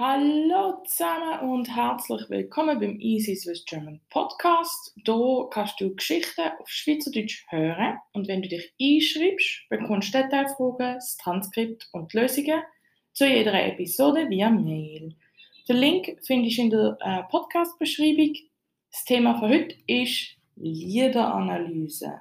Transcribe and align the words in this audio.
Hallo 0.00 0.80
zusammen 0.86 1.50
und 1.50 1.74
herzlich 1.74 2.30
willkommen 2.30 2.78
beim 2.78 3.00
Easy 3.00 3.34
Swiss 3.34 3.64
German 3.64 4.00
Podcast. 4.10 4.94
Hier 5.04 5.48
kannst 5.50 5.80
du 5.80 5.92
Geschichten 5.92 6.52
auf 6.60 6.68
Schweizerdeutsch 6.68 7.44
hören 7.48 7.98
und 8.12 8.28
wenn 8.28 8.40
du 8.40 8.48
dich 8.48 8.72
einschreibst, 8.80 9.68
bekommst 9.68 10.14
du 10.14 10.22
Detailfragen, 10.22 10.94
das 10.94 11.16
Transkript 11.16 11.88
und 11.90 12.14
Lösungen 12.14 12.62
zu 13.12 13.26
jeder 13.26 13.60
Episode 13.60 14.30
via 14.30 14.48
Mail. 14.50 15.16
Den 15.68 15.76
Link 15.76 16.16
findest 16.24 16.58
du 16.58 16.62
in 16.62 16.70
der 16.70 16.96
äh, 17.00 17.22
Podcast-Beschreibung. 17.28 18.36
Das 18.92 19.04
Thema 19.04 19.40
für 19.40 19.48
heute 19.48 19.74
ist 19.88 20.36
Liederanalyse. 20.54 22.20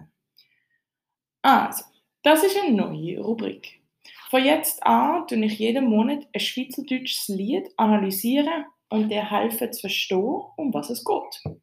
Also, 1.44 1.84
das 2.24 2.44
ist 2.44 2.58
eine 2.58 2.76
neue 2.76 3.20
Rubrik. 3.20 3.82
Von 4.30 4.44
jetzt 4.44 4.84
an 4.84 5.26
tue 5.26 5.46
ich 5.46 5.58
jeden 5.58 5.86
Monat 5.86 6.28
ein 6.34 6.40
schweizerdeutsches 6.42 7.30
Lied 7.30 7.70
analysieren 7.78 8.66
und 8.90 9.08
dir 9.08 9.30
helfen 9.32 9.72
zu 9.72 9.82
verstehen, 9.82 10.42
um 10.58 10.74
was 10.74 10.90
es 10.90 11.06
geht. 11.06 11.54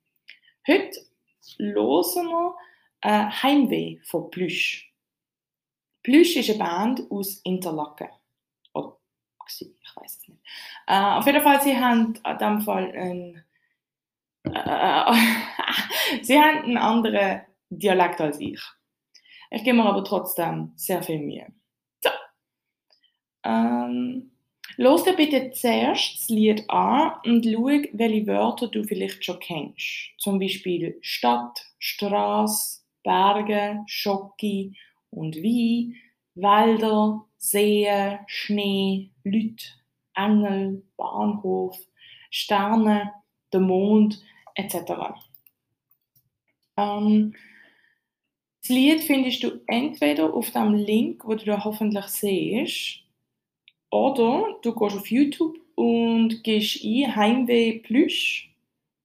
Heute 0.66 1.00
hören 1.58 2.28
wir 2.28 2.54
äh, 3.02 3.26
Heimweh 3.42 3.98
von 4.04 4.30
Plüsch. 4.30 4.90
Plüsch 6.02 6.36
ist 6.36 6.48
eine 6.48 6.58
Band 6.58 7.02
aus 7.10 7.42
Interlaken. 7.44 8.08
Oder 8.72 8.96
ich 9.46 9.96
weiß 9.96 10.20
es 10.22 10.28
nicht. 10.28 10.40
Äh, 10.86 10.98
auf 10.98 11.26
jeden 11.26 11.42
Fall, 11.42 11.60
sie 11.60 11.76
haben 11.76 12.14
in 12.14 12.38
diesem 12.38 12.60
Fall 12.62 12.90
einen, 12.92 13.44
äh, 14.44 15.12
sie 16.22 16.38
haben 16.38 16.64
einen 16.64 16.78
anderen 16.78 17.42
Dialekt 17.68 18.22
als 18.22 18.40
ich. 18.40 18.60
Ich 19.50 19.64
gebe 19.64 19.76
mir 19.76 19.84
aber 19.84 20.02
trotzdem 20.02 20.72
sehr 20.76 21.02
viel 21.02 21.18
Mühe. 21.18 21.52
Ähm, 23.44 24.30
Los 24.76 25.04
dir 25.04 25.14
bitte 25.14 25.52
zuerst 25.52 26.18
das 26.18 26.28
Lied 26.28 26.68
an 26.68 27.12
und 27.24 27.44
schau, 27.44 27.82
welche 27.92 28.26
Wörter 28.26 28.66
du 28.68 28.82
vielleicht 28.82 29.24
schon 29.24 29.38
kennst. 29.38 30.10
Zum 30.18 30.40
Beispiel 30.40 30.98
Stadt, 31.00 31.64
Straße, 31.78 32.80
Berge, 33.04 33.84
Schocki 33.86 34.76
und 35.10 35.36
Wein, 35.36 35.94
Wälder, 36.34 37.24
Seen, 37.36 38.18
Schnee, 38.26 39.10
Lüt, 39.22 39.78
Engel, 40.14 40.82
Bahnhof, 40.96 41.78
Sterne, 42.30 43.12
der 43.52 43.60
Mond 43.60 44.20
etc. 44.56 44.74
Ähm, 46.76 47.34
das 48.60 48.70
Lied 48.70 49.04
findest 49.04 49.44
du 49.44 49.60
entweder 49.68 50.34
auf 50.34 50.50
dem 50.50 50.74
Link, 50.74 51.24
wo 51.24 51.34
du 51.34 51.64
hoffentlich 51.64 52.06
siehst, 52.06 53.03
oder 53.94 54.58
du 54.62 54.74
gehst 54.74 54.96
auf 54.96 55.08
YouTube 55.08 55.56
und 55.76 56.42
gehst 56.42 56.82
ein 56.84 57.14
Heimweh 57.14 57.78
Plüsch, 57.78 58.52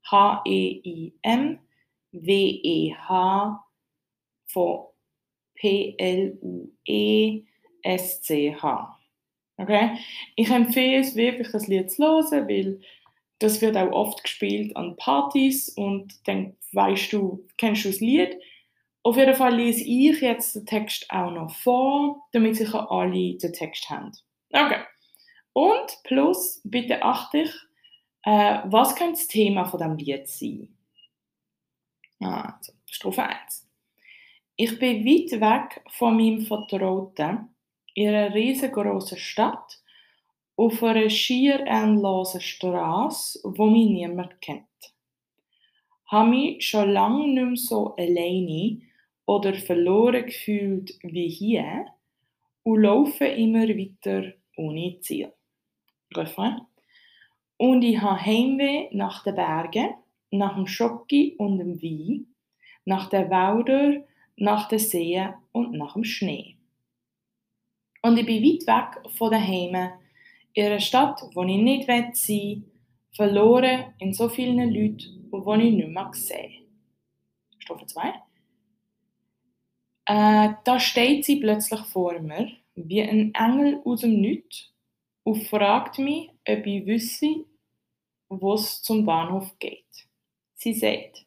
H-E-I-M, 0.10 1.60
W-E-H 2.12 3.66
von 4.48 4.86
P-L-U-E-S-C-H. 5.54 6.10
Okay? 9.58 9.98
Ich 10.36 10.50
empfehle 10.50 11.02
es 11.02 11.16
wirklich, 11.16 11.52
das 11.52 11.68
Lied 11.68 11.92
zu 11.92 12.04
hören, 12.04 12.48
weil 12.48 12.82
das 13.38 13.62
wird 13.62 13.78
auch 13.78 13.92
oft 13.92 14.24
gespielt 14.24 14.76
an 14.76 14.96
Partys 14.96 15.70
und 15.70 16.28
dann 16.28 16.56
weißt 16.72 17.14
du, 17.14 17.46
kennst 17.58 17.86
du 17.86 17.90
das 17.90 18.00
Lied. 18.00 18.40
Auf 19.04 19.18
jeden 19.18 19.36
Fall 19.36 19.56
lese 19.56 19.84
ich 19.84 20.20
jetzt 20.22 20.56
den 20.56 20.66
Text 20.66 21.06
auch 21.10 21.30
noch 21.30 21.54
vor, 21.54 22.28
damit 22.32 22.56
sicher 22.56 22.90
alle 22.92 23.36
den 23.36 23.54
Text 23.54 23.88
haben. 23.92 24.14
Okay. 24.52 24.82
Und 25.54 25.98
plus, 26.04 26.62
bitte 26.64 27.04
achte 27.04 27.40
ich, 27.40 27.54
äh, 28.24 28.60
was 28.66 28.96
könnte 28.96 29.14
das 29.14 29.28
Thema 29.28 29.66
von 29.66 29.80
dem 29.80 29.98
Lied 29.98 30.28
sein? 30.28 30.76
Also, 32.20 32.74
Strophe 32.86 33.24
1. 33.24 33.68
Ich 34.56 34.78
bin 34.78 35.06
weit 35.06 35.40
weg 35.40 35.82
von 35.90 36.18
meinem 36.18 36.42
Vertrauten 36.42 37.56
in 37.94 38.10
einer 38.10 38.34
riesengroßen 38.34 39.18
Stadt 39.18 39.80
auf 40.58 40.84
einer 40.84 41.10
schier 41.10 41.62
endlosen 41.66 42.42
Straße, 42.42 43.40
wo 43.44 43.68
mich 43.68 43.90
niemand 43.90 44.42
kennt. 44.42 44.66
Habe 46.08 46.30
mich 46.30 46.68
schon 46.68 46.92
lange 46.92 47.28
nicht 47.28 47.46
mehr 47.46 47.56
so 47.56 47.96
alleine 47.96 48.82
oder 49.26 49.54
verloren 49.54 50.26
gefühlt 50.26 50.94
wie 51.04 51.30
hier 51.30 51.86
und 52.64 52.82
laufe 52.82 53.26
immer 53.26 53.68
weiter 53.70 54.34
ohne 54.60 55.00
Ziel. 55.00 55.32
Refrain. 56.14 56.62
Und 57.58 57.82
ich 57.82 58.02
habe 58.02 58.20
Heimweh 58.20 58.90
nach 58.92 59.24
den 59.24 59.36
Bergen, 59.36 59.96
nach 60.32 60.56
dem 60.56 60.68
Schocki 60.68 61.36
und 61.38 61.58
dem 61.58 61.82
Wein, 61.82 62.28
nach 62.86 63.10
den 63.10 63.30
Wäldern, 63.30 64.04
nach 64.36 64.68
den 64.68 64.80
Seen 64.80 65.34
und 65.52 65.74
nach 65.74 65.94
dem 65.94 66.04
Schnee. 66.04 66.58
Und 68.02 68.18
ich 68.18 68.26
bin 68.26 68.44
weit 68.44 68.68
weg 68.68 69.12
von 69.12 69.32
daheim, 69.32 69.92
in 70.54 70.66
einer 70.66 70.80
Stadt, 70.80 71.22
wo 71.34 71.44
ich 71.44 71.58
nicht 71.58 71.88
sein 71.88 72.14
will, 72.28 72.64
verloren 73.12 73.94
in 74.00 74.14
so 74.14 74.30
vielen 74.30 74.74
Leuten, 74.74 75.28
wo 75.32 75.54
ich 75.56 75.74
nicht 75.74 75.88
mehr 75.88 76.10
sehe. 76.14 76.66
Strophe 77.60 77.86
2. 77.86 78.14
Äh, 80.06 80.54
da 80.64 80.80
steht 80.80 81.26
sie 81.26 81.40
plötzlich 81.40 81.82
vor 81.82 82.20
mir, 82.20 82.50
wie 82.88 83.02
ein 83.02 83.34
Engel 83.34 83.82
aus 83.84 84.02
dem 84.02 84.22
Nichts 84.22 84.72
und 85.24 85.44
fragt 85.48 86.00
mich, 86.00 86.30
ob 86.48 86.66
ich 86.66 86.86
wüsste, 86.86 87.46
wo 88.30 88.54
es 88.54 88.82
zum 88.82 89.06
Bahnhof 89.06 89.58
geht. 89.60 90.08
Sie 90.56 90.74
sagt, 90.74 91.26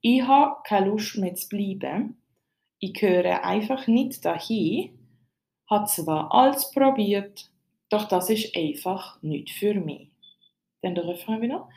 ich 0.00 0.22
habe 0.22 0.56
keine 0.64 0.86
Lust 0.86 1.16
mehr 1.16 1.34
zu 1.34 1.48
bleiben, 1.48 2.20
ich 2.78 2.94
gehöre 2.94 3.44
einfach 3.44 3.86
nicht 3.86 4.24
dahin, 4.24 4.96
habe 5.68 5.86
zwar 5.86 6.32
alles 6.32 6.70
probiert, 6.70 7.50
doch 7.88 8.06
das 8.06 8.30
ist 8.30 8.56
einfach 8.56 9.20
nicht 9.22 9.50
für 9.50 9.74
mich. 9.74 10.10
Dann 10.82 10.94
der 10.94 11.08
Refrain 11.08 11.40
wieder. 11.40 11.68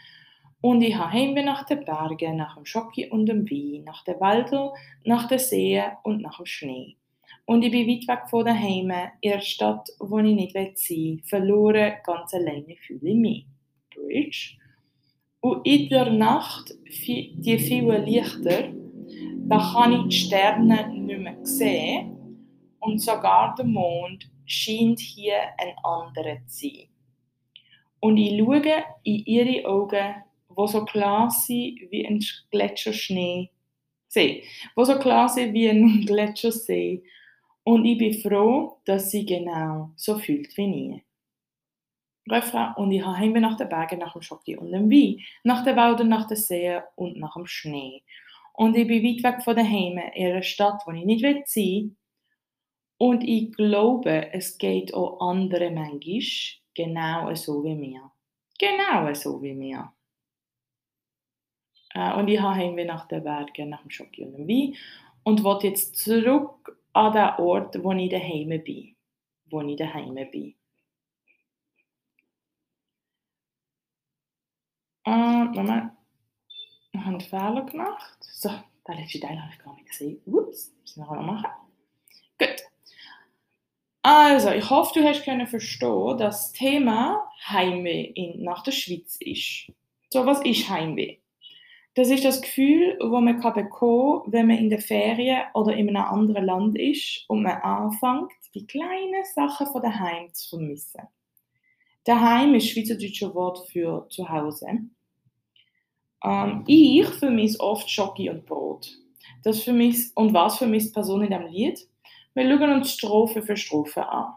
Und 0.62 0.84
ich 0.84 0.96
habe 0.96 1.12
Heimweh 1.12 1.44
nach 1.44 1.66
den 1.66 1.84
Bergen, 1.86 2.38
nach 2.38 2.56
dem 2.56 2.66
Schocki 2.66 3.10
und 3.10 3.26
dem 3.26 3.50
Wein, 3.50 3.84
nach 3.84 4.04
den 4.04 4.20
Wäldern, 4.20 4.70
nach 5.04 5.28
den 5.28 5.40
Seen 5.40 5.84
und 6.04 6.22
nach 6.22 6.38
dem 6.38 6.46
Schnee. 6.46 6.98
Und 7.46 7.64
ich 7.64 7.72
bin 7.72 7.88
weit 7.88 8.08
weg 8.08 8.30
von 8.30 8.46
daheim, 8.46 8.92
in 9.22 9.32
einer 9.32 9.42
Stadt, 9.42 9.90
wo 10.00 10.20
ich 10.20 10.36
nicht 10.36 10.54
sein 10.54 10.98
will. 10.98 11.22
Verloren, 11.26 11.94
ganz 12.04 12.34
alleine 12.34 12.76
fühle 12.78 13.10
ich 13.10 13.16
mich. 13.16 13.46
Bridge. 13.94 14.58
Und 15.42 15.66
in 15.66 15.90
der 15.90 16.12
Nacht, 16.12 16.74
die 16.86 17.60
vielen 17.60 18.06
Lichter, 18.06 18.72
da 19.48 19.72
kann 19.74 19.94
ich 19.94 20.10
die 20.10 20.28
Sterne 20.28 20.88
nicht 20.94 21.20
mehr 21.20 21.38
sehen. 21.44 22.18
Und 22.80 23.00
sogar 23.00 23.56
der 23.56 23.66
Mond 23.66 24.30
scheint 24.46 25.00
hier 25.00 25.40
ein 25.58 25.76
anderer 25.84 26.38
zu 26.48 26.68
sein. 26.68 26.88
Und 28.00 28.18
ich 28.18 28.40
schaue 28.40 28.84
in 29.04 29.26
ihre 29.26 29.68
Augen, 29.68 30.16
wo 30.50 30.68
so 30.68 30.86
klar 30.86 31.30
sind 31.30 31.80
wie 31.90 32.06
ein 32.06 32.24
Gletscherschnee. 32.50 33.50
See, 34.08 34.44
wo 34.76 34.84
so 34.84 34.98
klar 35.00 35.30
sind 35.30 35.54
wie 35.54 35.70
ein 35.70 36.02
Gletschersee 36.06 37.04
und 37.64 37.86
ich 37.86 37.98
bin 37.98 38.14
froh, 38.14 38.78
dass 38.86 39.12
sie 39.12 39.26
genau 39.26 39.92
so 39.96 40.18
fühlt 40.18 40.56
wie 40.58 40.96
ich. 40.96 41.04
Refrain, 42.30 42.74
und 42.76 42.92
ich 42.92 43.04
habe 43.04 43.42
nach 43.42 43.58
den 43.58 43.70
Bergen, 43.70 44.00
nach 44.00 44.14
dem 44.14 44.22
Schoki 44.22 44.56
und 44.56 44.72
dem 44.72 44.90
Wein, 44.90 45.20
nach 45.44 45.64
den 45.64 45.76
Wäldern, 45.76 46.10
nach 46.10 46.28
den 46.28 46.38
Seen 46.38 46.82
und 46.96 47.18
nach 47.18 47.34
dem 47.34 47.48
Schnee. 47.48 48.04
Und 48.54 48.76
ich 48.78 48.88
bin 48.88 49.04
weit 49.04 49.24
weg 49.24 49.44
von 49.44 49.56
daheim, 49.56 49.98
in 50.14 50.28
einer 50.28 50.44
Stadt, 50.44 50.82
wo 50.86 50.92
ich 50.92 51.06
nicht 51.06 51.22
sein 51.22 51.44
will. 51.56 51.96
Und 52.98 53.24
ich 53.24 53.52
glaube, 53.54 54.32
es 54.34 54.58
geht 54.58 54.94
auch 54.94 55.20
andere 55.20 55.72
manchmal 55.72 56.22
genau 56.76 57.34
so 57.34 57.64
wie 57.64 57.74
mir. 57.74 58.12
Genau 58.60 59.12
so 59.14 59.42
wie 59.42 59.54
mir. 59.54 59.92
Äh, 61.96 62.14
und 62.14 62.28
ich 62.28 62.40
habe 62.40 62.86
nach 62.86 63.08
den 63.08 63.24
Bergen, 63.24 63.70
nach 63.70 63.82
dem 63.82 63.90
Schoki 63.90 64.24
und 64.24 64.34
dem 64.34 64.48
Wein 64.48 64.76
und 65.24 65.44
will 65.44 65.58
jetzt 65.64 65.96
zurück 65.96 66.78
an 66.94 67.14
den 67.14 67.30
Ort, 67.38 67.84
wo 67.84 67.92
ich 67.94 68.10
daheim 68.10 68.62
bin. 68.64 68.96
Wo 69.46 69.62
ich 69.62 69.78
daheim 69.78 70.16
bin. 70.32 70.56
Und 75.04 75.52
Moment, 75.54 75.92
wir 76.92 77.06
haben 77.06 77.16
einen 77.16 77.22
Fehler 77.22 77.66
gemacht. 77.66 78.18
So, 78.22 78.50
den 78.88 78.98
letzten 78.98 79.22
Teil 79.22 79.42
habe 79.42 79.52
ich 79.52 79.60
gar 79.60 79.74
nicht 79.76 79.88
gesehen. 79.88 80.22
Ups, 80.26 80.74
müssen 80.82 81.06
wir 81.06 81.16
noch 81.16 81.24
machen. 81.24 81.52
Gut. 82.38 82.62
Also, 84.04 84.52
ich 84.52 84.70
hoffe, 84.70 85.00
du 85.00 85.08
hast 85.08 85.24
können 85.24 85.48
verstehen, 85.48 86.18
dass 86.18 86.52
das 86.52 86.54
Thema 86.54 87.30
Heimweh 87.48 88.12
in, 88.16 88.44
nach 88.44 88.64
der 88.64 88.72
Schweiz 88.72 89.18
ist. 89.20 89.72
So, 90.10 90.26
was 90.26 90.42
ist 90.44 90.70
Heimweh? 90.70 91.21
Das 91.94 92.10
ist 92.10 92.24
das 92.24 92.42
Gefühl, 92.42 92.98
das 93.00 93.10
man 93.10 93.36
bekommen 93.36 93.70
kann, 93.70 94.32
wenn 94.32 94.48
man 94.48 94.58
in 94.58 94.70
der 94.70 94.80
Ferien 94.80 95.42
oder 95.54 95.76
in 95.76 95.90
einem 95.90 96.04
anderen 96.04 96.46
Land 96.46 96.80
ist 96.80 97.26
und 97.28 97.44
man 97.44 97.62
anfängt, 97.62 98.32
die 98.54 98.66
kleinen 98.66 99.26
Sachen 99.36 99.68
von 99.68 99.82
daheim 99.82 100.34
zu 100.34 100.58
vermissen. 100.58 101.02
Daheim 102.06 102.56
ist 102.56 102.70
schweizerdeutsche 102.70 103.34
Wort 103.36 103.68
für 103.70 104.08
zu 104.10 104.28
Hause. 104.28 104.68
Ähm, 106.24 106.64
ich 106.66 107.08
vermisse 107.08 107.60
oft 107.60 107.90
Schoki 107.90 108.30
und 108.30 108.46
Brot. 108.46 108.90
Das 109.44 109.64
vermisst, 109.64 110.16
und 110.16 110.34
was 110.34 110.58
vermisst 110.58 110.90
die 110.90 110.94
Person 110.94 111.24
in 111.24 111.32
dem 111.32 111.48
Lied? 111.48 111.88
Wir 112.34 112.44
schauen 112.44 112.74
uns 112.74 112.94
Strophe 112.94 113.42
für 113.42 113.58
Strophe 113.58 114.08
an. 114.08 114.34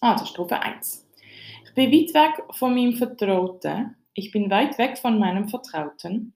Also 0.00 0.26
Strophe 0.26 0.60
1. 0.60 1.06
Ich 1.64 1.74
bin 1.74 1.90
weit 1.90 2.14
weg 2.14 2.44
von 2.52 2.74
meinem 2.74 2.94
Vertrauten. 2.94 3.96
Ich 4.14 4.30
bin 4.30 4.50
weit 4.50 4.78
weg 4.78 4.98
von 4.98 5.18
meinem 5.18 5.48
Vertrauten. 5.48 6.34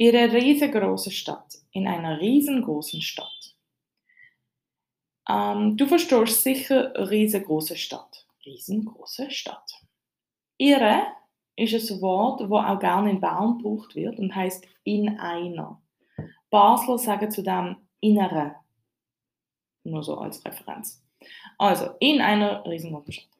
Ihre 0.00 0.32
riesengroße 0.32 1.10
Stadt. 1.10 1.58
In 1.72 1.86
einer 1.86 2.18
riesengroßen 2.18 3.02
Stadt. 3.02 3.54
Ähm, 5.28 5.76
du 5.76 5.86
verstehst 5.86 6.42
sicher 6.42 6.94
riesengroße 7.10 7.76
Stadt. 7.76 8.26
Riesengroße 8.46 9.30
Stadt. 9.30 9.70
Ihre 10.56 11.02
ist 11.54 11.90
ein 11.90 12.00
Wort, 12.00 12.40
das 12.40 12.50
auch 12.50 12.78
gerne 12.78 13.10
in 13.10 13.20
Bern 13.20 13.58
gebraucht 13.58 13.94
wird 13.94 14.18
und 14.18 14.34
heißt 14.34 14.66
in 14.84 15.18
einer. 15.18 15.82
Basler 16.48 16.96
sagen 16.96 17.30
zu 17.30 17.42
dem 17.42 17.76
innere. 18.00 18.56
Nur 19.84 20.02
so 20.02 20.16
als 20.16 20.42
Referenz. 20.46 21.04
Also, 21.58 21.90
in 22.00 22.22
einer 22.22 22.64
riesengroßen 22.64 23.12
Stadt. 23.12 23.38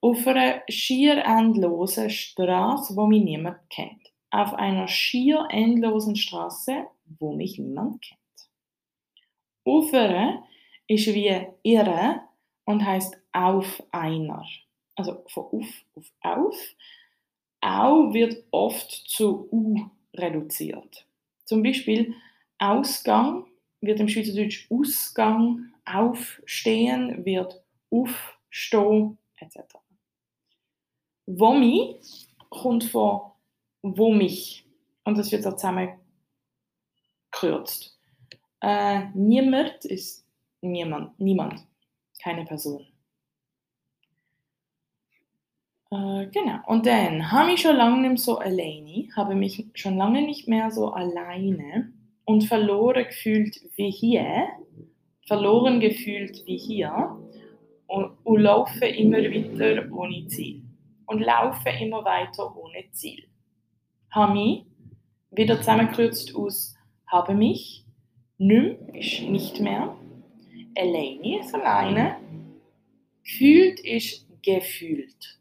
Auf 0.00 0.24
einer 0.24 0.62
schier 0.68 1.24
endlosen 1.24 2.10
Straße, 2.10 2.94
wo 2.94 3.06
mich 3.06 3.24
niemand 3.24 3.58
kennt. 3.68 4.05
Auf 4.36 4.52
einer 4.52 4.86
schier 4.86 5.48
endlosen 5.48 6.14
Straße, 6.14 6.84
wo 7.18 7.32
mich 7.32 7.58
niemand 7.58 8.02
kennt. 8.02 8.20
Auf 9.64 9.94
einer 9.94 10.44
ist 10.86 11.06
wie 11.14 11.46
irre 11.62 12.20
und 12.66 12.84
heißt 12.84 13.16
auf 13.32 13.82
einer. 13.92 14.44
Also 14.94 15.24
von 15.28 15.44
auf 15.44 15.84
auf 15.94 16.12
auf. 16.20 16.74
Au 17.62 18.12
wird 18.12 18.44
oft 18.50 18.90
zu 18.90 19.48
u 19.50 19.88
reduziert. 20.12 21.06
Zum 21.46 21.62
Beispiel 21.62 22.12
Ausgang 22.58 23.46
wird 23.80 24.00
im 24.00 24.08
Schweizerdeutsch 24.08 24.70
Ausgang, 24.70 25.72
Aufstehen 25.86 27.24
wird 27.24 27.64
Aufstehen 27.90 29.16
etc. 29.38 29.76
Womi 31.24 31.96
kommt 32.50 32.84
von 32.84 33.32
Womich 33.94 34.66
und 35.04 35.18
das 35.18 35.30
wird 35.30 35.42
so 35.42 35.52
zusammen 35.52 35.90
gekürzt. 37.30 37.98
Äh, 38.60 39.06
niemand 39.14 39.84
ist 39.84 40.26
niemand, 40.60 41.18
niemand, 41.20 41.66
keine 42.22 42.44
Person. 42.44 42.86
Äh, 45.90 46.26
genau. 46.26 46.58
Und 46.66 46.86
dann 46.86 47.30
habe 47.30 47.52
ich 47.52 47.60
schon 47.60 47.76
lange 47.76 48.08
nicht 48.08 48.22
so 48.22 48.38
alleine, 48.38 49.08
habe 49.16 49.34
mich 49.34 49.64
schon 49.74 49.96
lange 49.96 50.22
nicht 50.22 50.48
mehr 50.48 50.70
so 50.70 50.90
alleine 50.90 51.92
und 52.24 52.44
verloren 52.44 53.04
gefühlt 53.04 53.60
wie 53.76 53.90
hier, 53.90 54.48
verloren 55.26 55.80
gefühlt 55.80 56.44
wie 56.46 56.58
hier 56.58 57.16
und, 57.86 58.16
und 58.24 58.40
laufe 58.40 58.86
immer 58.86 59.18
weiter 59.18 59.92
ohne 59.92 60.26
Ziel. 60.26 60.62
Und 61.06 61.20
laufe 61.20 61.68
immer 61.80 62.04
weiter 62.04 62.56
ohne 62.56 62.90
Ziel. 62.90 63.28
Habe 64.10 64.32
mich 64.32 64.64
wieder 65.30 65.58
zusammengekürzt 65.58 66.34
aus 66.34 66.76
habe 67.06 67.34
mich, 67.34 67.84
nimm 68.38 68.88
ist 68.94 69.22
nicht 69.22 69.60
mehr, 69.60 69.96
alleine 70.76 71.40
ist 71.40 71.54
alleine, 71.54 72.16
gefühlt 73.22 73.80
ist 73.80 74.26
gefühlt. 74.42 75.38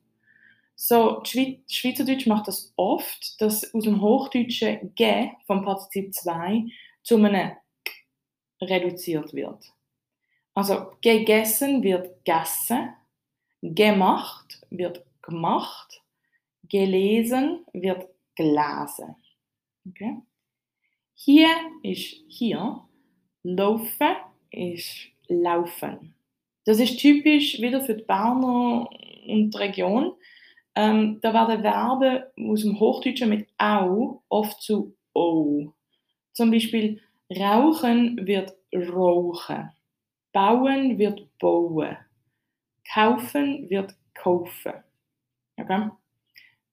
So, 0.75 1.23
Schweizerdeutsch 1.23 2.27
macht 2.27 2.47
das 2.47 2.73
oft, 2.75 3.41
dass 3.41 3.73
aus 3.73 3.83
dem 3.85 4.01
Hochdeutschen 4.01 4.93
ge 4.95 5.29
vom 5.47 5.63
Partizip 5.63 6.13
2 6.13 6.65
zu 7.01 7.15
einem 7.15 7.51
reduziert 8.61 9.33
wird. 9.33 9.73
Also 10.53 10.91
gegessen 11.01 11.81
wird 11.83 12.23
gegessen, 12.23 12.93
gemacht 13.61 14.61
wird 14.69 15.03
gemacht, 15.21 16.03
gelesen 16.63 17.65
wird 17.73 18.07
gelesen. 18.35 19.15
Okay? 19.87 20.17
Hier 21.13 21.49
ist 21.83 22.23
hier, 22.27 22.81
laufen 23.43 24.15
ist 24.51 25.07
laufen. 25.27 26.15
Das 26.65 26.79
ist 26.79 26.97
typisch 26.97 27.61
wieder 27.61 27.81
für 27.81 27.95
die 27.95 28.03
Berner 28.03 28.89
und 29.27 29.51
die 29.51 29.57
Region. 29.57 30.13
Ähm, 30.75 31.19
da 31.21 31.33
werden 31.33 31.61
Verben 31.61 32.51
aus 32.51 32.61
dem 32.61 32.79
Hochdeutschen 32.79 33.29
mit 33.29 33.47
au 33.57 34.23
oft 34.29 34.61
zu 34.61 34.95
o. 35.13 35.71
Zum 36.33 36.51
Beispiel 36.51 37.01
rauchen 37.31 38.25
wird 38.27 38.53
rauchen, 38.73 39.69
bauen 40.33 40.97
wird 40.97 41.27
bauen, 41.39 41.97
kaufen 42.93 43.69
wird 43.69 43.95
kaufen. 44.13 44.73
Okay? 45.57 45.89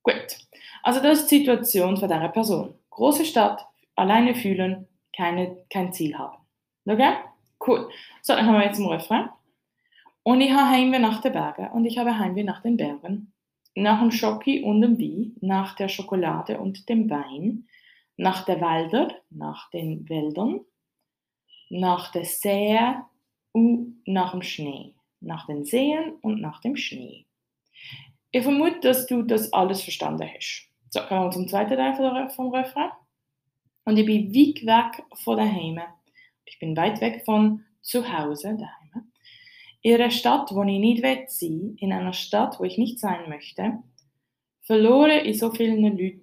Gut. 0.02 0.38
Also 0.82 1.00
das 1.00 1.20
ist 1.20 1.30
die 1.30 1.38
Situation 1.38 1.96
von 1.96 2.08
dieser 2.08 2.28
Person. 2.28 2.74
Große 2.90 3.24
Stadt, 3.24 3.66
alleine 3.94 4.34
fühlen, 4.34 4.88
keine, 5.16 5.56
kein 5.70 5.92
Ziel 5.92 6.16
haben. 6.18 6.38
Okay? 6.86 7.14
Cool. 7.64 7.88
So, 8.22 8.34
dann 8.34 8.46
haben 8.46 8.54
wir 8.54 8.66
jetzt 8.66 8.78
einen 8.78 8.88
Refrain. 8.88 9.28
Und 10.24 10.40
ich 10.40 10.52
habe 10.52 10.70
Heimweh 10.70 10.98
nach 10.98 11.20
den 11.20 11.32
Bergen 11.32 11.68
und 11.68 11.84
ich 11.84 11.98
habe 11.98 12.18
Heimweh 12.18 12.44
nach 12.44 12.62
den 12.62 12.76
Bergen. 12.76 13.32
Nach 13.74 14.00
dem 14.00 14.10
Schoki 14.10 14.62
und 14.62 14.82
dem 14.82 14.98
Wie, 14.98 15.34
nach 15.40 15.74
der 15.76 15.88
Schokolade 15.88 16.60
und 16.60 16.88
dem 16.88 17.08
Wein, 17.08 17.66
nach 18.16 18.44
der 18.44 18.60
Wälder, 18.60 19.08
nach 19.30 19.70
den 19.70 20.08
Wäldern, 20.08 20.60
nach 21.70 22.12
der 22.12 22.24
See 22.24 22.78
und 23.52 24.02
nach 24.06 24.32
dem 24.32 24.42
Schnee, 24.42 24.94
nach 25.20 25.46
den 25.46 25.64
Seen 25.64 26.12
und 26.20 26.40
nach 26.40 26.60
dem 26.60 26.76
Schnee. 26.76 27.26
Ich 28.34 28.42
vermute, 28.42 28.80
dass 28.80 29.06
du 29.06 29.22
das 29.22 29.52
alles 29.52 29.82
verstanden 29.82 30.26
hast. 30.34 30.66
So, 30.88 31.00
kommen 31.02 31.26
wir 31.26 31.30
zum 31.30 31.48
zweiten 31.48 31.76
Teil 31.76 32.30
vom 32.30 32.54
Refrain. 32.54 32.90
Und 33.84 33.98
ich 33.98 34.06
bin 34.06 34.34
weit 34.34 34.64
weg 34.66 35.04
von 35.14 35.36
daheim. 35.36 35.80
Ich 36.46 36.58
bin 36.58 36.74
weit 36.74 37.00
weg 37.02 37.22
von 37.26 37.64
zu 37.82 38.10
Hause, 38.10 38.56
daheim. 38.56 39.12
In 39.82 39.94
einer 39.94 40.10
Stadt, 40.10 40.50
wo 40.54 40.62
ich 40.62 40.78
nicht 40.78 41.02
will, 41.02 41.76
in 41.78 41.92
einer 41.92 42.14
Stadt, 42.14 42.58
wo 42.58 42.64
ich 42.64 42.78
nicht 42.78 43.00
sein 43.00 43.28
möchte, 43.28 43.82
verloren 44.62 45.26
in 45.26 45.34
so 45.34 45.50
vielen 45.50 45.82
Leuten, 45.82 46.22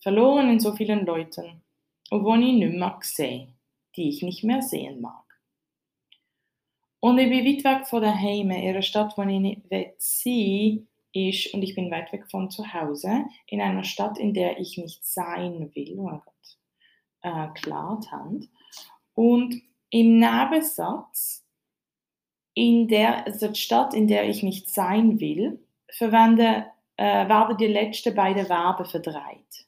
verloren 0.00 0.50
in 0.50 0.58
so 0.58 0.74
vielen 0.74 1.06
Leuten, 1.06 1.62
und 2.10 2.24
wo 2.24 2.34
ich 2.34 2.40
nicht 2.40 2.74
mehr 2.74 2.98
sehe, 3.02 3.54
die 3.94 4.08
ich 4.08 4.22
nicht 4.22 4.42
mehr 4.42 4.62
sehen 4.62 5.00
mag. 5.00 5.24
Und 7.00 7.18
ich 7.18 7.28
bin 7.28 7.44
weit 7.44 7.64
weg 7.64 7.86
von 7.86 8.02
daheim, 8.02 8.50
in 8.50 8.68
einer 8.70 8.82
Stadt, 8.82 9.16
wo 9.16 9.22
ich 9.22 9.38
nicht 9.38 9.62
sein 9.98 10.87
ist, 11.12 11.52
und 11.54 11.62
ich 11.62 11.74
bin 11.74 11.90
weit 11.90 12.12
weg 12.12 12.30
von 12.30 12.50
zu 12.50 12.72
Hause, 12.72 13.24
in 13.46 13.60
einer 13.60 13.84
Stadt, 13.84 14.18
in 14.18 14.34
der 14.34 14.58
ich 14.58 14.76
nicht 14.78 15.04
sein 15.04 15.70
will, 15.74 15.98
oh 15.98 16.20
Gott, 16.24 16.58
äh, 17.22 17.48
Klartand. 17.54 18.48
Und 19.14 19.54
im 19.90 20.18
Nebensatz, 20.18 21.44
in 22.54 22.88
der, 22.88 23.26
also 23.26 23.48
die 23.48 23.60
Stadt, 23.60 23.94
in 23.94 24.08
der 24.08 24.28
ich 24.28 24.42
nicht 24.42 24.68
sein 24.68 25.20
will, 25.20 25.64
verwende, 25.90 26.66
äh, 26.96 27.28
werden 27.28 27.56
die 27.56 27.66
letzten 27.66 28.14
beiden 28.14 28.46
Verben 28.46 28.84
verdreht. 28.84 29.66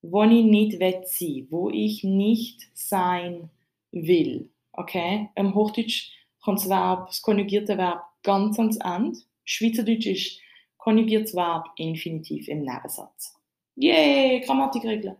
Wo 0.00 0.22
ich 0.24 0.44
nicht 0.44 0.80
will 0.80 1.02
sein, 1.04 1.46
wo 1.50 1.70
ich 1.70 2.02
nicht 2.02 2.68
sein 2.74 3.50
will. 3.90 4.50
Okay? 4.72 5.28
Im 5.34 5.54
Hochdeutsch 5.54 6.12
kommt 6.40 6.60
das 6.60 6.68
Verb, 6.68 7.08
das 7.08 7.22
konjugierte 7.22 7.76
Verb 7.76 8.04
ganz 8.22 8.58
ans 8.58 8.78
Ende. 8.78 9.18
Schweizerdeutsch 9.44 10.06
ist 10.06 10.40
konjugiertes 10.82 11.34
Verb 11.34 11.68
Infinitiv 11.76 12.48
im 12.48 12.62
Nebensatz. 12.62 13.38
Yay, 13.76 14.40
Grammatikregeln. 14.40 15.16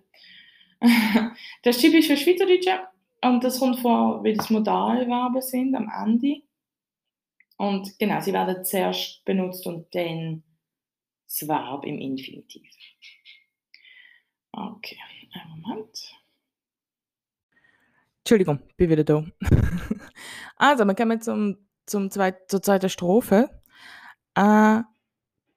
das 1.62 1.76
ist 1.76 1.83
typisch 1.83 2.09
für 2.09 2.16
Schweizerdeutsche 2.16 2.81
und 3.23 3.45
das 3.45 3.61
kommt 3.61 3.78
vor, 3.78 4.25
wie 4.25 4.35
das 4.35 4.50
Modalverben 4.50 5.40
sind 5.40 5.76
am 5.76 5.88
Ende. 5.88 6.42
Und 7.59 7.97
genau, 7.99 8.21
sie 8.21 8.33
werden 8.33 8.64
zuerst 8.64 9.25
benutzt 9.25 9.64
und 9.66 9.87
dann 9.95 10.42
das 11.28 11.49
Verb 11.49 11.85
im 11.85 11.99
Infinitiv. 11.99 12.69
Okay, 14.50 14.99
einen 15.33 15.61
Moment. 15.61 16.12
Entschuldigung, 18.19 18.61
bin 18.76 18.90
wieder 18.90 19.04
da. 19.04 19.25
also, 20.57 20.85
wir 20.85 20.95
kommen 20.95 21.21
zum, 21.21 21.57
zum 21.87 22.11
zweit, 22.11 22.50
zur 22.50 22.62
zweiten 22.62 22.88
Strophe. 22.88 23.62
Äh, 24.35 24.81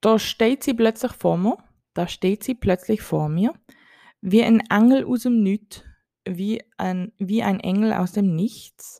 da 0.05 0.19
steht 0.19 0.63
sie 0.63 0.75
plötzlich 0.75 1.13
vor 1.13 1.35
mir. 1.35 1.57
Da 1.95 2.07
steht 2.07 2.43
sie 2.43 2.53
plötzlich 2.53 3.01
vor 3.01 3.27
mir. 3.27 3.53
Wie 4.21 4.43
ein 4.43 4.59
Engel 4.69 5.03
aus 5.03 5.23
dem 5.23 5.41
Nichts, 5.41 5.83
wie 6.29 6.61
ein, 6.77 7.11
wie 7.17 7.41
ein 7.41 7.59
Engel 7.59 7.91
aus 7.91 8.11
dem 8.11 8.35
Nichts 8.35 8.99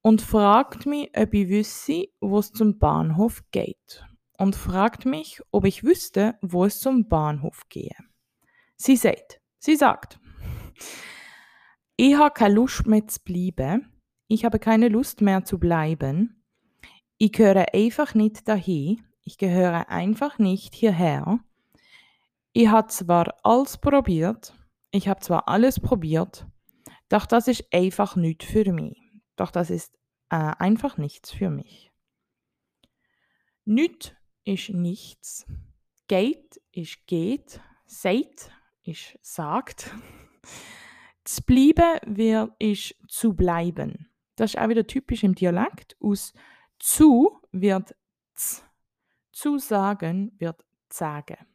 und 0.00 0.20
fragt 0.20 0.84
mich, 0.84 1.16
ob 1.16 1.32
ich 1.32 1.48
wüsste, 1.48 2.08
wo 2.20 2.40
es 2.40 2.50
zum 2.50 2.80
Bahnhof 2.80 3.44
geht. 3.52 4.04
und 4.36 4.56
fragt 4.56 5.04
mich, 5.04 5.40
ob 5.52 5.64
ich 5.64 5.84
wüsste, 5.84 6.36
wo 6.42 6.64
es 6.64 6.80
zum 6.80 7.06
Bahnhof 7.06 7.68
gehe. 7.68 7.94
Sie 8.74 8.96
sagt, 8.96 9.40
sie 9.60 9.76
sagt, 9.76 10.18
ich 11.96 12.16
habe 12.16 12.34
keine 12.34 12.54
Lust 12.54 12.88
mehr 12.88 13.06
zu 13.06 13.20
bleiben, 13.22 13.92
ich 14.26 14.44
habe 14.44 14.58
keine 14.58 14.88
Lust 14.88 15.20
mehr 15.20 15.44
zu 15.44 15.60
bleiben, 15.60 16.42
ich 17.18 17.30
gehöre 17.30 17.72
einfach 17.72 18.14
nicht 18.16 18.48
dahin, 18.48 19.04
ich 19.24 19.38
gehöre 19.38 19.88
einfach 19.88 20.38
nicht 20.38 20.74
hierher. 20.74 21.40
Ich 22.52 22.68
habe 22.68 22.88
zwar 22.88 23.34
alles 23.42 23.78
probiert, 23.78 24.54
ich 24.90 25.08
habe 25.08 25.20
zwar 25.20 25.48
alles 25.48 25.80
probiert, 25.80 26.46
doch 27.08 27.26
das 27.26 27.48
ist 27.48 27.72
einfach 27.72 28.16
nicht 28.16 28.42
für 28.42 28.72
mich. 28.72 28.98
Doch 29.36 29.50
das 29.50 29.70
ist 29.70 29.94
äh, 30.30 30.36
einfach 30.36 30.96
nichts 30.96 31.30
für 31.30 31.50
mich. 31.50 31.90
Nicht 33.64 34.16
ist 34.44 34.70
nichts. 34.70 35.46
Geht 36.08 36.60
ist 36.72 37.06
geht. 37.06 37.60
Seid 37.86 38.50
ist 38.82 39.18
sagt. 39.20 39.94
Zu 41.24 41.42
bleiben 41.42 42.00
wird, 42.04 42.50
ist 42.58 42.96
zu 43.06 43.34
bleiben. 43.34 44.10
Das 44.34 44.54
ist 44.54 44.60
auch 44.60 44.68
wieder 44.68 44.86
typisch 44.86 45.22
im 45.22 45.36
Dialekt. 45.36 45.96
Aus 46.00 46.32
zu 46.80 47.40
wird 47.52 47.94
z. 48.34 48.64
Zu 49.32 49.58
sagen 49.58 50.32
wird 50.38 50.64
sagen. 50.90 51.46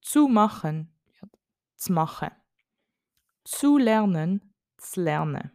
Zu 0.00 0.28
machen 0.28 0.92
wird 1.20 1.38
zu 1.76 1.92
machen. 1.92 2.30
Zu 3.44 3.78
lernen, 3.78 4.54
zu 4.78 5.02
lernen. 5.02 5.50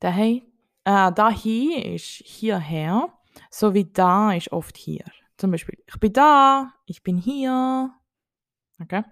Daher, 0.00 0.40
äh, 0.84 1.12
dahin 1.12 1.94
ist 1.94 2.22
hierher, 2.24 3.12
so 3.50 3.74
wie 3.74 3.84
da 3.84 4.32
ist 4.32 4.52
oft 4.52 4.76
hier. 4.76 5.04
Zum 5.36 5.50
Beispiel, 5.50 5.82
ich 5.86 5.98
bin 5.98 6.12
da, 6.12 6.72
ich 6.86 7.02
bin 7.02 7.16
hier. 7.18 7.92
Okay? 8.80 9.02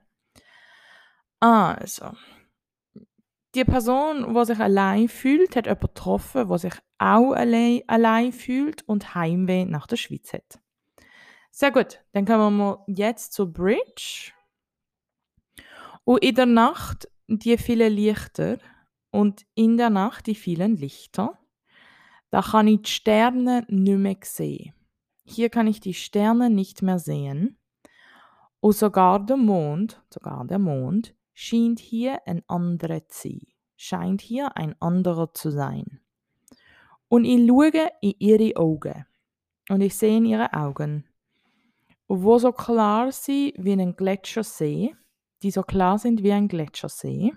Also, 1.40 2.12
die 3.54 3.64
Person, 3.64 4.34
die 4.34 4.44
sich 4.46 4.58
allein 4.58 5.08
fühlt, 5.08 5.56
hat 5.56 5.66
jemanden 5.66 5.88
getroffen, 5.88 6.48
der 6.48 6.58
sich 6.58 6.74
auch 6.98 7.32
allein, 7.32 7.82
allein 7.88 8.32
fühlt 8.32 8.82
und 8.88 9.14
Heimweh 9.14 9.64
nach 9.64 9.86
der 9.86 9.96
Schweiz 9.96 10.32
hat. 10.32 10.61
Sehr 11.54 11.70
gut, 11.70 12.00
dann 12.12 12.24
kommen 12.24 12.56
wir 12.56 12.82
jetzt 12.86 13.34
zur 13.34 13.52
Bridge. 13.52 14.32
Und 16.02 16.22
in 16.24 16.34
der 16.34 16.46
Nacht 16.46 17.10
die 17.28 17.58
vielen 17.58 17.92
Lichter 17.92 18.58
und 19.10 19.44
in 19.54 19.76
der 19.76 19.90
Nacht 19.90 20.26
die 20.26 20.34
vielen 20.34 20.78
Lichter, 20.78 21.38
da 22.30 22.40
kann 22.40 22.68
ich 22.68 22.80
die 22.80 22.90
Sterne 22.90 23.66
nicht 23.68 23.98
mehr 23.98 24.16
sehen. 24.22 24.72
Hier 25.24 25.50
kann 25.50 25.66
ich 25.66 25.80
die 25.80 25.92
Sterne 25.92 26.48
nicht 26.48 26.80
mehr 26.80 26.98
sehen. 26.98 27.58
Und 28.60 28.74
sogar 28.74 29.24
der 29.24 29.36
Mond, 29.36 30.02
sogar 30.08 30.46
der 30.46 30.58
Mond, 30.58 31.14
scheint 31.34 31.80
hier 31.80 32.26
ein 32.26 32.42
anderer 32.48 33.06
zu 33.08 33.28
sein. 33.28 33.46
Scheint 33.76 34.22
hier 34.22 34.56
ein 34.56 34.74
anderer 34.80 35.34
zu 35.34 35.50
sein. 35.50 36.00
Und 37.08 37.26
ich 37.26 37.46
schaue 37.46 37.90
in 38.00 38.14
ihre 38.20 38.56
Augen. 38.56 39.04
Und 39.68 39.82
ich 39.82 39.96
sehe 39.96 40.16
in 40.16 40.24
ihre 40.24 40.52
Augen, 40.54 41.04
wo 42.20 42.38
so 42.38 42.52
klar 42.52 43.10
sind 43.10 43.54
wie 43.56 43.72
ein 43.72 43.96
Gletschersee, 43.96 44.94
die 45.42 45.50
so 45.50 45.62
klar 45.62 45.98
sind 45.98 46.22
wie 46.22 46.32
ein 46.32 46.46
Gletschersee. 46.46 47.32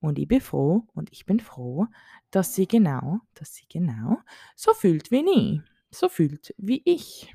Und 0.00 0.18
ich 0.18 0.28
bin 0.28 0.42
froh 0.42 0.86
und 0.92 1.10
ich 1.10 1.24
bin 1.24 1.40
froh, 1.40 1.86
dass 2.30 2.54
sie 2.54 2.68
genau, 2.68 3.20
dass 3.32 3.54
sie 3.54 3.64
genau 3.66 4.18
so 4.54 4.74
fühlt 4.74 5.10
wie 5.10 5.24
ich, 5.24 5.60
so 5.90 6.10
fühlt 6.10 6.54
wie 6.58 6.82
ich. 6.84 7.34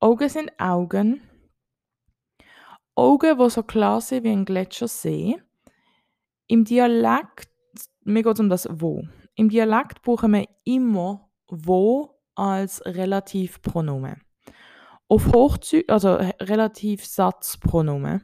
Augen 0.00 0.28
sind 0.28 0.52
Augen. 0.60 1.22
Augen, 2.94 3.38
die 3.38 3.50
so 3.50 3.62
klar 3.62 4.02
sind 4.02 4.24
wie 4.24 4.32
ein 4.32 4.44
Gletschersee. 4.44 5.40
Im 6.46 6.64
Dialekt, 6.64 7.48
mir 8.02 8.22
geht 8.22 8.34
es 8.34 8.40
um 8.40 8.50
das 8.50 8.68
Wo. 8.70 9.02
Im 9.34 9.48
Dialekt 9.48 10.02
brauchen 10.02 10.32
wir 10.32 10.46
immer 10.64 11.30
Wo 11.46 12.20
als 12.34 12.84
Relativpronomen. 12.84 14.27
Auf 15.08 15.32
Hochdeutsch, 15.32 15.84
also 15.88 16.14
Relativsatzpronomen. 16.14 18.22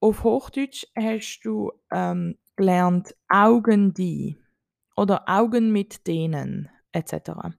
Auf 0.00 0.24
Hochdeutsch 0.24 0.84
hast 0.96 1.40
du 1.44 1.70
ähm, 1.92 2.36
gelernt 2.56 3.14
Augen 3.28 3.94
die 3.94 4.36
oder 4.96 5.28
Augen 5.28 5.70
mit 5.70 6.08
denen 6.08 6.68
etc. 6.90 7.54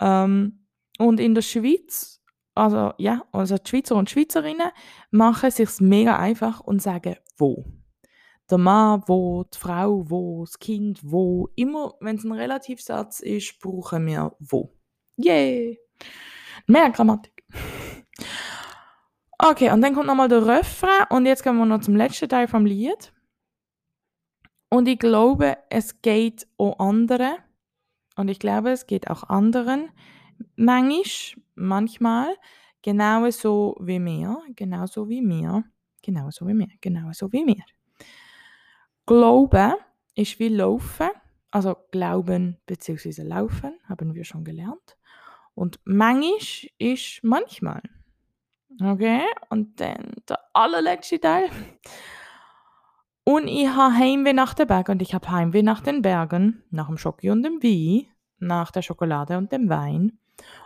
Ähm, 0.00 0.66
und 0.98 1.20
in 1.20 1.34
der 1.34 1.42
Schweiz, 1.42 2.22
also 2.54 2.92
ja, 2.98 3.24
also 3.32 3.56
die 3.56 3.68
Schweizer 3.68 3.96
und 3.96 4.10
Schweizerinnen 4.10 4.70
machen 5.10 5.50
sich 5.50 5.80
mega 5.80 6.18
einfach 6.18 6.60
und 6.60 6.82
sagen 6.82 7.16
wo. 7.38 7.64
Der 8.50 8.58
Mann 8.58 9.02
wo, 9.06 9.44
die 9.44 9.58
Frau 9.58 10.10
wo, 10.10 10.44
das 10.44 10.58
Kind 10.58 11.00
wo. 11.02 11.48
Immer, 11.56 11.94
wenn 12.00 12.16
es 12.16 12.24
ein 12.24 12.32
Relativsatz 12.32 13.20
ist, 13.20 13.58
brauchen 13.58 14.06
wir 14.06 14.36
wo. 14.38 14.74
Yay! 15.16 15.78
Mehr 16.66 16.90
Grammatik. 16.90 17.37
Okay, 19.38 19.70
und 19.70 19.80
dann 19.82 19.94
kommt 19.94 20.06
nochmal 20.06 20.28
der 20.28 20.44
Refrain 20.46 21.06
und 21.10 21.24
jetzt 21.24 21.44
kommen 21.44 21.58
wir 21.58 21.66
noch 21.66 21.80
zum 21.80 21.94
letzten 21.94 22.28
Teil 22.28 22.48
vom 22.48 22.66
Lied. 22.66 23.12
Und 24.68 24.88
ich 24.88 24.98
glaube, 24.98 25.56
es 25.70 26.02
geht 26.02 26.46
auch 26.58 26.78
anderen. 26.78 27.36
Und 28.16 28.28
ich 28.28 28.40
glaube, 28.40 28.70
es 28.70 28.86
geht 28.86 29.08
auch 29.08 29.22
anderen. 29.22 29.90
Manchmal, 30.56 31.44
manchmal, 31.54 32.36
genauso 32.82 33.76
wie 33.80 34.00
mir, 34.00 34.42
genauso 34.56 35.08
wie 35.08 35.22
mir, 35.22 35.64
genauso 36.02 36.46
wie 36.48 36.54
mir, 36.54 36.68
genauso 36.80 37.32
wie 37.32 37.44
mir. 37.44 37.64
Glauben 39.06 39.74
ist 40.16 40.38
wie 40.38 40.48
Laufen, 40.48 41.10
also 41.50 41.76
Glauben 41.92 42.58
bzw. 42.66 43.22
Laufen, 43.22 43.78
haben 43.88 44.14
wir 44.14 44.24
schon 44.24 44.44
gelernt. 44.44 44.97
Und 45.58 45.80
manchmal 45.84 46.70
ist 46.78 47.18
manchmal. 47.24 47.82
Okay, 48.80 49.22
und 49.50 49.80
dann 49.80 50.12
der 50.28 50.38
allerletzte 50.52 51.18
Teil. 51.18 51.50
Und 53.24 53.48
ich 53.48 53.66
habe 53.66 53.96
Heimweh 53.96 54.34
nach 54.34 54.54
den 54.54 54.68
Bergen 54.68 54.92
und 54.92 55.02
ich 55.02 55.14
habe 55.14 55.28
Heimweh 55.28 55.62
nach 55.62 55.80
den 55.80 56.00
Bergen, 56.00 56.62
nach 56.70 56.86
dem 56.86 56.96
Schoki 56.96 57.30
und 57.30 57.42
dem 57.42 57.60
Wein, 57.60 58.06
nach 58.38 58.70
der 58.70 58.82
Schokolade 58.82 59.36
und 59.36 59.50
dem 59.50 59.68
Wein 59.68 60.20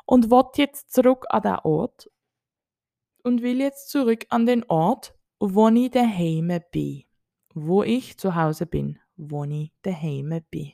und 0.05 0.31
will 0.31 0.51
jetzt 0.57 0.93
zurück 0.93 1.25
an 1.31 1.43
den 1.43 1.57
Ort 1.65 2.11
und 3.25 3.41
will 3.41 3.61
jetzt 3.61 3.89
zurück 3.89 4.27
an 4.29 4.45
den 4.45 4.63
Ort, 4.65 5.15
wo 5.41 5.69
ich 5.69 5.91
daheim 5.91 6.61
bin, 6.71 7.05
wo 7.55 7.83
ich 7.83 8.19
zu 8.19 8.35
Hause 8.35 8.67
bin, 8.67 8.99
wo 9.17 9.45
ich 9.45 9.73
daheim 9.81 10.43
bin, 10.51 10.73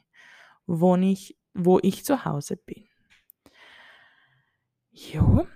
wo 0.67 0.97
ich, 0.97 1.39
wo 1.55 1.79
ich 1.81 2.05
zu 2.05 2.25
Hause 2.25 2.57
bin. 2.57 2.88
Ja. 4.99 5.47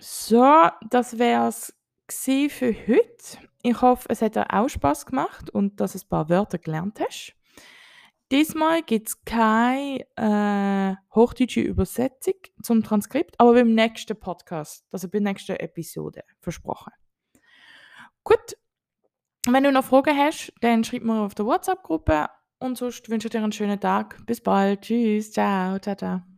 So, 0.00 0.68
das 0.88 1.18
wäre 1.18 1.48
es 1.48 1.74
für 2.08 2.74
heute. 2.74 3.38
Ich 3.62 3.80
hoffe, 3.80 4.08
es 4.08 4.22
hat 4.22 4.36
dir 4.36 4.52
auch 4.52 4.68
Spaß 4.68 5.06
gemacht 5.06 5.50
und 5.50 5.80
dass 5.80 5.92
du 5.92 5.98
ein 5.98 6.08
paar 6.08 6.28
Wörter 6.28 6.58
gelernt 6.58 6.98
hast. 7.00 7.34
Diesmal 8.30 8.82
gibt 8.82 9.08
es 9.08 9.24
keine 9.24 10.06
äh, 10.16 10.96
hochdeutsche 11.14 11.60
Übersetzung 11.60 12.34
zum 12.62 12.82
Transkript, 12.82 13.34
aber 13.38 13.52
beim 13.52 13.74
nächsten 13.74 14.18
Podcast, 14.18 14.86
also 14.90 15.06
bei 15.08 15.18
der 15.18 15.32
nächsten 15.32 15.56
Episode, 15.56 16.24
versprochen. 16.40 16.92
Gut, 18.24 18.56
wenn 19.46 19.64
du 19.64 19.70
noch 19.72 19.84
Fragen 19.84 20.16
hast, 20.16 20.52
dann 20.60 20.82
schreib 20.82 21.02
mir 21.02 21.20
auf 21.20 21.34
der 21.34 21.46
WhatsApp-Gruppe 21.46 22.28
und 22.58 22.78
sonst 22.78 23.08
wünsche 23.10 23.28
ich 23.28 23.32
dir 23.32 23.42
einen 23.42 23.52
schönen 23.52 23.78
Tag. 23.78 24.24
Bis 24.24 24.40
bald. 24.40 24.82
Tschüss. 24.82 25.32
Ciao. 25.32 25.78
Ciao, 25.78 25.94
ciao. 25.94 26.31